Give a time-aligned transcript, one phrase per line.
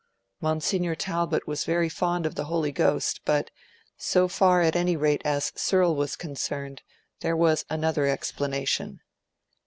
[0.41, 3.51] Monsignor Talbot was very fond of the Holy Ghost; but,
[3.99, 6.81] so far, at any rate as Searle was concerned,
[7.19, 9.01] there was another explanation.